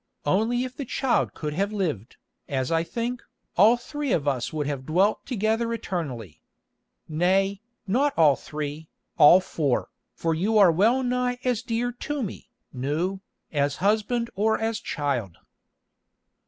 [0.25, 2.17] Only if the child could have lived,
[2.49, 3.21] as I think,
[3.55, 6.41] all three of us would have dwelt together eternally.
[7.07, 12.49] Nay, not all three, all four, for you are well nigh as dear to me,
[12.73, 13.19] Nou,
[13.53, 15.37] as husband or as child."